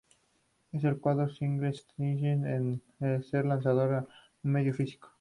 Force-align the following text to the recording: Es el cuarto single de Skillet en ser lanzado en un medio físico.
Es 0.71 0.83
el 0.83 0.97
cuarto 0.99 1.29
single 1.29 1.67
de 1.67 1.73
Skillet 1.75 2.43
en 3.01 3.23
ser 3.23 3.45
lanzado 3.45 3.85
en 3.85 4.07
un 4.41 4.51
medio 4.51 4.73
físico. 4.73 5.09